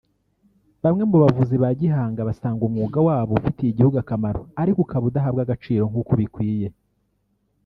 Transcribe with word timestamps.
Bamwe 0.83 1.03
mu 1.09 1.17
bavuzi 1.23 1.55
ba 1.63 1.69
gihanga 1.79 2.21
basanga 2.29 2.61
umwuga 2.67 2.97
wabo 3.07 3.31
ufitiye 3.39 3.69
igihugu 3.71 3.97
akamaro 4.03 4.41
ariko 4.61 4.79
ukaba 4.85 5.05
udahabwa 5.09 5.41
agaciro 5.43 5.83
nk’uko 5.91 6.11
bikwiye 6.21 6.67